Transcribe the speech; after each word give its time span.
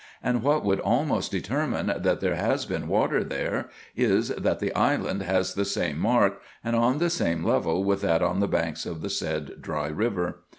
And 0.23 0.41
what 0.41 0.65
would 0.65 0.79
almost 0.79 1.29
determine 1.29 1.93
that 1.95 2.21
there 2.21 2.33
has 2.33 2.65
been 2.65 2.87
water 2.87 3.23
there, 3.23 3.69
is, 3.95 4.29
that 4.29 4.57
the 4.57 4.73
island 4.73 5.21
has 5.21 5.53
the 5.53 5.63
same 5.63 5.99
mark, 5.99 6.41
and 6.63 6.75
on 6.75 6.97
the 6.97 7.11
same 7.11 7.43
level 7.43 7.83
with 7.83 8.01
that 8.01 8.23
on 8.23 8.39
the 8.39 8.47
banks 8.47 8.87
of 8.87 9.01
the 9.03 9.11
said 9.11 9.61
dry 9.61 9.89
river. 9.89 10.39